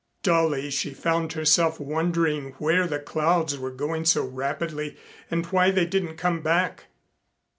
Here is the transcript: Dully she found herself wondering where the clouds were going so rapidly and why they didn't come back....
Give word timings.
Dully 0.23 0.71
she 0.71 0.95
found 0.95 1.33
herself 1.33 1.79
wondering 1.79 2.53
where 2.53 2.87
the 2.87 2.97
clouds 2.97 3.59
were 3.59 3.69
going 3.69 4.03
so 4.05 4.25
rapidly 4.25 4.97
and 5.29 5.45
why 5.45 5.69
they 5.69 5.85
didn't 5.85 6.17
come 6.17 6.41
back.... 6.41 6.85